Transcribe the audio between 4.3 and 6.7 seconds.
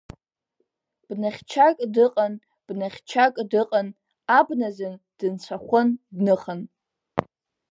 абназын дынцәахәын, дныхан.